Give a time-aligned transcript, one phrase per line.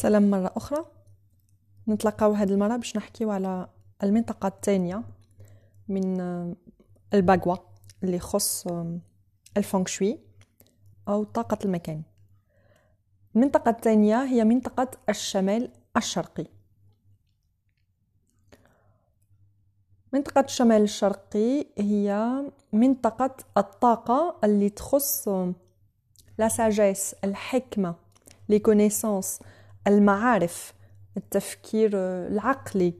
[0.00, 0.84] سلام مرة أخرى.
[1.88, 3.68] نتلقاو هذه المرة باش نحكيو على
[4.02, 5.02] المنطقة الثانية
[5.88, 6.20] من
[7.14, 7.56] الباغوا
[8.04, 8.66] اللي يخص
[9.56, 9.86] الفونغ
[11.08, 12.02] أو طاقة المكان.
[13.36, 16.46] المنطقة الثانية هي منطقة الشمال الشرقي.
[20.12, 22.40] منطقة الشمال الشرقي هي
[22.72, 25.28] منطقة الطاقة اللي تخص
[26.38, 27.94] la sagesse الحكمة
[28.48, 29.40] les connaissances
[29.86, 30.74] المعارف
[31.16, 32.94] التفكير العقلي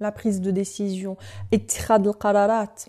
[0.00, 1.16] la prise de décision
[1.54, 2.82] اتخاذ القرارات.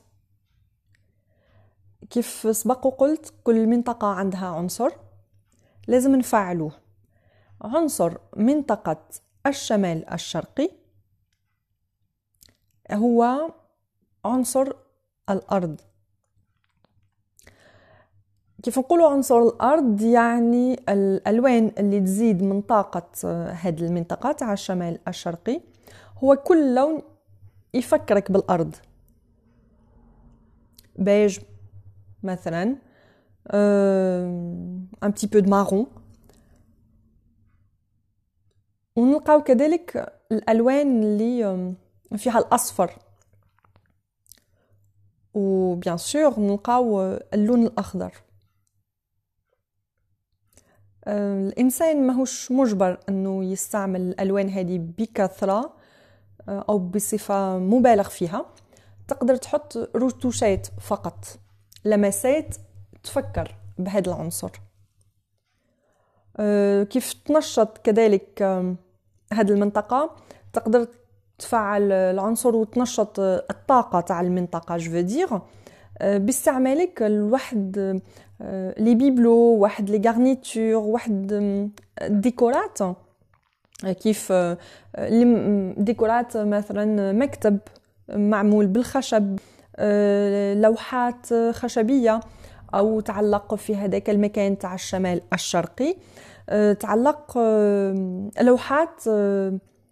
[2.09, 4.89] كيف سبق وقلت كل منطقة عندها عنصر
[5.87, 6.71] لازم نفعلوه.
[7.62, 9.05] عنصر منطقة
[9.48, 10.70] الشمال الشرقي
[12.91, 13.51] هو
[14.25, 14.71] عنصر
[15.29, 15.81] الأرض.
[18.65, 25.62] كيف نقولوا عنصر الأرض يعني الألوان اللي تزيد من طاقة هذه المنطقة تاع الشمال الشرقي.
[26.23, 27.01] هو كل لون
[27.73, 28.75] يفكرك بالأرض.
[30.95, 31.40] بيج
[32.23, 32.75] مثلا
[33.54, 35.85] un petit peu de
[38.95, 41.75] ونلقاو كذلك الألوان اللي
[42.18, 42.91] فيها الأصفر.
[45.34, 47.01] وبيان سور نلقاو
[47.34, 48.24] اللون الأخضر.
[51.07, 55.73] الإنسان ماهوش مجبر إنه يستعمل الالوان هذه بكثرة
[56.49, 58.45] أو بصفة مبالغ فيها.
[59.07, 61.25] تقدر تحط روتوشات فقط
[61.85, 62.55] لمسات
[63.03, 64.50] تفكر بهذا العنصر.
[66.89, 68.41] كيف تنشط كذلك
[69.34, 70.16] هذه المنطقة؟
[70.53, 70.88] تقدر
[71.40, 75.28] تفعل العنصر وتنشط الطاقة تاع المنطقة je veux dire
[76.01, 78.01] باستعمالك الواحد
[78.78, 81.28] les bibelots واحد les garnitures واحد
[82.07, 82.79] ديكورات
[83.83, 84.33] كيف
[85.78, 87.59] ديكورات مثلا مكتب
[88.09, 89.40] معمول بالخشب
[90.53, 92.19] لوحات خشبيه
[92.74, 95.95] أو تعلق في هذاك المكان تاع الشمال الشرقي
[96.79, 97.38] تعلق
[98.41, 99.07] لوحات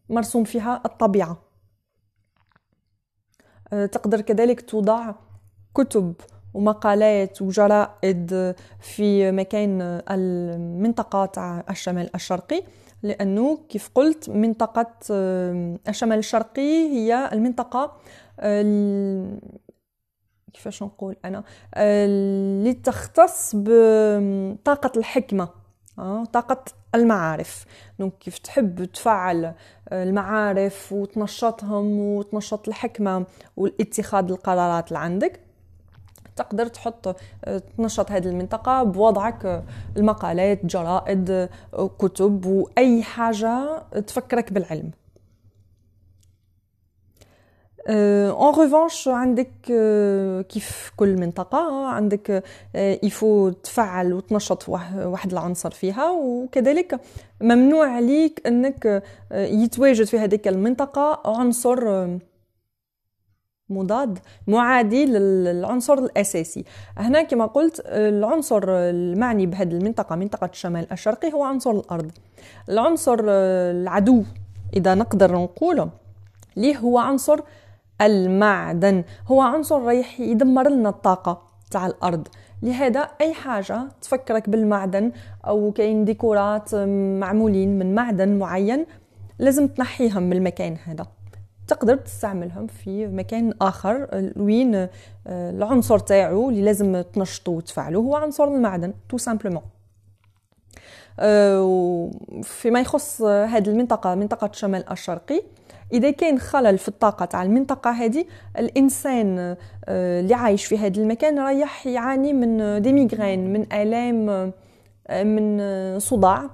[0.09, 1.37] مرسوم فيها الطبيعه
[3.71, 5.13] تقدر كذلك توضع
[5.75, 6.13] كتب
[6.53, 12.63] ومقالات وجرائد في مكان المنطقة تاع الشمال الشرقي
[13.03, 14.91] لأنه كيف قلت منطقة
[15.89, 17.91] الشمال الشرقي هي المنطقة
[20.53, 21.43] كيفاش نقول أنا
[21.77, 25.49] اللي تختص بطاقة الحكمة
[26.33, 26.63] طاقة
[26.95, 27.65] المعارف.
[27.99, 29.53] دونك كيف تحب تفعل
[29.91, 33.25] المعارف وتنشطهم وتنشط الحكمة
[33.57, 35.39] والاتخاذ القرارات اللي عندك
[36.35, 37.15] تقدر تحط
[37.77, 39.63] تنشط هذه المنطقة بوضعك
[39.97, 41.49] المقالات جرائد
[41.99, 44.91] كتب وأي حاجة تفكرك بالعلم.
[47.87, 49.51] اون ريفانش عندك
[50.49, 52.43] كيف كل منطقة عندك
[52.75, 56.99] يفو تفعل وتنشط واحد العنصر فيها وكذلك
[57.41, 62.07] ممنوع عليك إنك يتواجد في هذيك المنطقة عنصر
[63.69, 66.65] مضاد معادي للعنصر الأساسي.
[66.97, 72.11] هنا كما قلت العنصر المعني بهذه المنطقة منطقة الشمال الشرقي هو عنصر الأرض.
[72.69, 74.23] العنصر العدو
[74.75, 75.89] إذا نقدر نقول
[76.55, 77.39] ليه هو عنصر
[78.01, 81.41] المعدن؟ هو عنصر رايح يدمر لنا الطاقة
[81.71, 82.27] تاع الأرض.
[82.63, 85.11] لهذا أي حاجة تفكرك بالمعدن
[85.47, 86.75] أو كاين ديكورات
[87.19, 88.85] معمولين من معدن معين
[89.39, 91.05] لازم تنحيهم من المكان هذا.
[91.67, 94.07] تقدر تستعملهم في مكان آخر.
[94.37, 94.89] وين آه،
[95.27, 99.61] العنصر تاعو اللي لازم تنشطو وتفعلو هو عنصر المعدن tout simplement
[102.43, 105.43] فيما يخص هذه المنطقة منطقة الشمال الشرقي
[105.93, 108.25] إذا كان خلل في الطاقة تاع المنطقة هذه
[108.59, 114.29] الإنسان آه، اللي عايش في هذا المكان رايح يعاني من ديميغرين من آلام
[115.07, 115.59] آه، من
[115.99, 116.49] صداع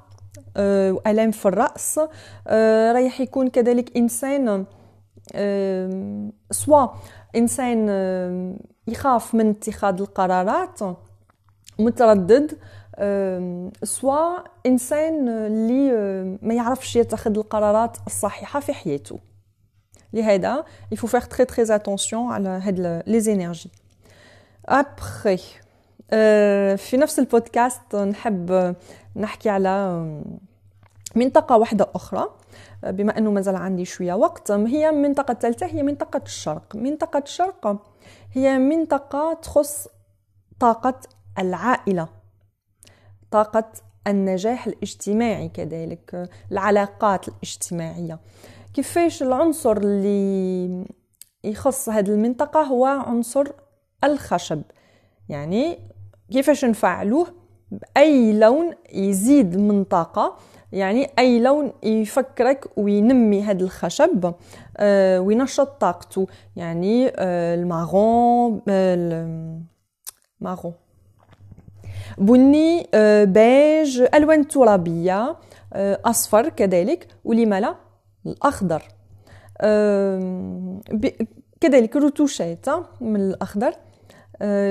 [0.58, 2.00] والام في الرأس
[2.94, 4.66] رايح يكون كذلك إنسان
[6.52, 6.88] سوا.
[7.36, 7.90] إنسان
[8.88, 10.80] يخاف من اتخاذ القرارات
[11.80, 12.58] متردد.
[13.84, 14.38] سوا.
[14.66, 15.92] إنسان اللي
[16.42, 19.20] ما يعرفش يتخذ القرارات الصحيحة في حياته.
[20.14, 23.70] لهذا il faut faire très très attention على هاد لي زينيرجي
[24.66, 25.38] ابخي
[26.78, 28.76] في نفس البودكاست نحب
[29.16, 30.04] نحكي على
[31.16, 32.30] منطقة واحدة أخرى
[32.84, 36.76] بما أنه مازال عندي شوية وقت هي المنطقة الثالثة هي منطقة الشرق.
[36.76, 37.82] منطقة الشرق
[38.34, 39.88] هي منطقة تخص
[40.60, 41.00] طاقة
[41.40, 42.08] العائلة
[43.32, 43.72] طاقة
[44.08, 48.20] النجاح الاجتماعي كذلك العلاقات الاجتماعية.
[48.74, 50.86] كيفاش العنصر اللي
[51.44, 53.46] يخص هذه المنطقة هو عنصر
[54.04, 54.62] الخشب؟
[55.30, 55.80] يعني
[56.32, 57.28] كيفاش نفعلوه؟
[57.72, 60.38] بأي لون يزيد من طاقة؟
[60.72, 64.34] يعني أي لون يفكرك وينمي هذا الخشب
[64.78, 66.28] آه وينشط طاقته.
[66.56, 69.60] يعني آه الماغون آه
[70.42, 70.74] الماغون
[72.18, 72.88] بني
[73.26, 75.36] بيج ألوان ترابية
[75.74, 77.76] آه أصفر كذلك ولما لا
[78.26, 78.84] الأخضر
[79.62, 80.82] آه
[81.62, 82.66] كذلك روتوشات
[83.02, 83.68] من الأخضر.
[83.68, 83.89] آه،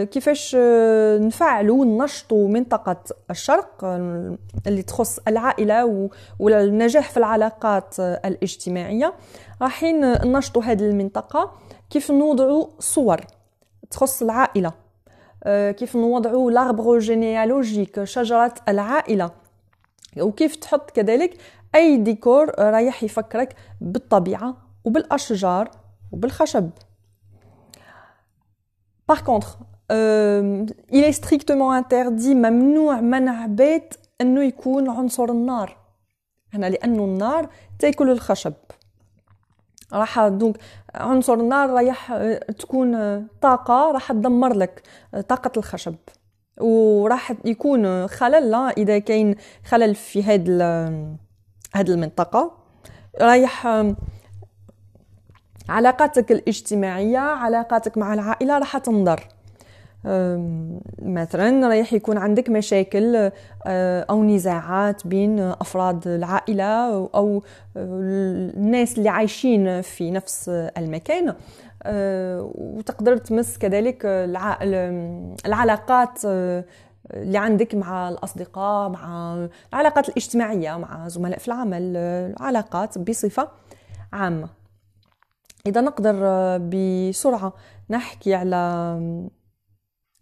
[0.04, 2.96] كيفاش آه، نفعلوا وننشطوا منطقة
[3.30, 9.14] الشرق آه، اللي تخص العائلة والنجاح في العلاقات الاجتماعية.
[9.62, 11.52] راحين ننشطوا هذه المنطقة.
[11.90, 13.20] كيف نوضعوا صور
[13.90, 14.72] تخص العائلة؟
[15.46, 19.30] كيف نوضعوا l'arbre généalogique شجرة العائلة؟
[20.20, 21.36] وكيف تحط كذلك
[21.74, 25.70] أي ديكور رايح يفكرك بالطبيعة وبالأشجار
[26.12, 26.70] وبالخشب؟
[29.08, 29.58] Par contre,
[29.90, 35.76] euh, il est strictement interdit ممنوع منع بيت انه يكون عنصر النار
[36.54, 38.54] هنا لأنه النار تاكل الخشب
[39.92, 40.56] راح دونك
[40.94, 42.12] عنصر النار رايح
[42.58, 44.82] تكون طاقه راح تدمر لك
[45.28, 45.94] طاقه الخشب
[46.60, 49.34] وراح يكون خلل اذا كاين
[49.64, 50.62] خلل في هذه
[51.74, 52.52] هذه المنطقة
[53.20, 53.66] رايح
[55.68, 59.28] علاقاتك الاجتماعية علاقاتك مع العائلة راح تنضر.
[61.02, 63.30] مثلا رايح يكون عندك مشاكل
[63.66, 67.42] أه، أو نزاعات بين أفراد العائلة أو
[67.76, 71.34] الناس اللي عايشين في نفس المكان.
[71.82, 74.02] أه، وتقدر تمس كذلك
[75.46, 76.64] العلاقات أه،
[77.14, 79.36] اللي عندك مع الأصدقاء مع
[79.72, 83.48] العلاقات الاجتماعية مع زملاء في العمل العلاقات بصفة
[84.12, 84.57] عامة.
[85.66, 87.52] إذا نقدر آه، بسرعة
[87.90, 88.94] نحكي على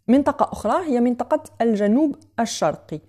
[0.08, 3.00] منطقة أخرى هي منطقة الجنوب الشرقي.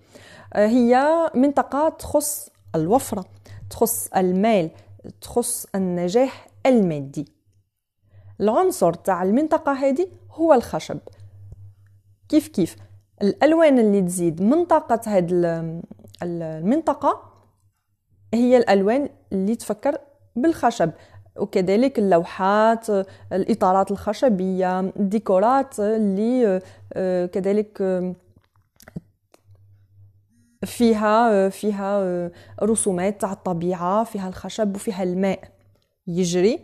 [0.52, 3.24] آه، هي منطقة تخص الوفرة
[3.70, 4.70] تخص المال
[5.20, 7.32] تخص النجاح المادي.
[8.40, 10.98] العنصر تاع المنطقة هذه هو الخشب.
[12.28, 12.76] كيف كيف؟
[13.22, 15.28] الألوان اللي تزيد من طاقة هذه
[16.22, 17.22] المنطقة
[18.34, 19.98] هي الألوان اللي تفكر
[20.36, 20.90] بالخشب.
[21.38, 22.86] وكذلك اللوحات
[23.32, 26.60] الإطارات الخشبية الديكورات اللي
[26.92, 28.14] آه، كذلك آه،
[30.64, 32.30] فيها فيها آه،
[32.62, 35.40] رسومات تاع الطبيعة فيها الخشب وفيها الماء
[36.06, 36.60] يجري.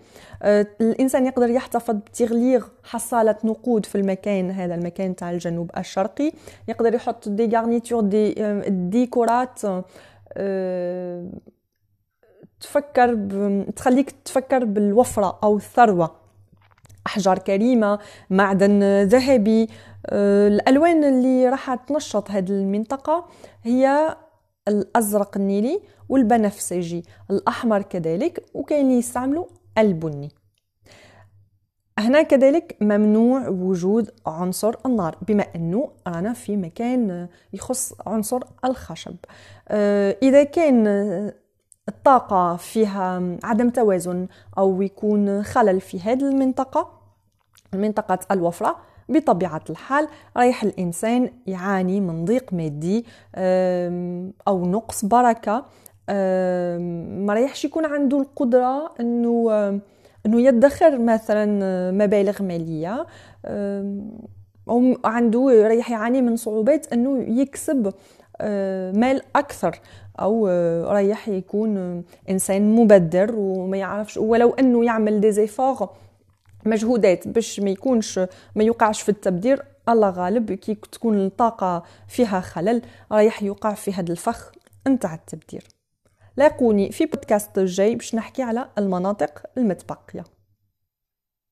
[0.80, 6.32] الإنسان يقدر يحتفظ بتغليغ حصالة نقود في المكان هذا المكان تاع الجنوب الشرقي.
[6.68, 8.34] يقدر يحط دي غارنيتور دي
[8.68, 9.60] ديكورات
[12.64, 13.64] تفكر ب...
[13.76, 16.24] تخليك تفكر بالوفرة أو الثروة.
[17.06, 17.98] أحجار كريمة
[18.30, 19.68] معدن ذهبي
[20.06, 23.26] آه، الألوان اللي راح تنشط هذه المنطقة
[23.62, 24.16] هي
[24.68, 29.46] الأزرق النيلي والبنفسجي الأحمر كذلك وكاين يستعملوا
[29.78, 30.28] ألبني.
[31.98, 39.16] هنا كذلك ممنوع وجود عنصر النار بما انه رانا في مكان يخص عنصر الخشب.
[39.68, 40.86] آه، إذا كان
[41.88, 44.26] الطاقة فيها عدم توازن
[44.58, 46.88] أو يكون خلل في هذه المنطقة
[47.74, 48.76] منطقة الوفرة.
[49.08, 53.06] بطبيعة الحال رايح الإنسان يعاني من ضيق مادي
[54.48, 55.64] أو نقص بركة.
[56.08, 59.50] ما رايحش يكون عنده القدرة أنه
[60.26, 61.46] أنه يدخر مثلا
[61.90, 63.06] مبالغ مالية.
[64.68, 67.92] أو عنده رايح يعاني من صعوبات أنه يكسب
[68.92, 69.80] مال أكثر
[70.20, 70.48] أو
[70.86, 75.88] رايح يكون إنسان مبذر وما يعرفش ولو أنه يعمل ديزيفور
[76.66, 78.18] مجهودات باش ما يكونش
[78.54, 84.12] ما يوقعش في التبذير الله غالب كي تكون الطاقة فيها خلل رايح يوقع في هذا
[84.12, 84.52] الفخ
[84.88, 85.64] نتاع التبذير
[86.36, 90.24] لاقوني في بودكاست الجاي باش نحكي على المناطق المتبقية.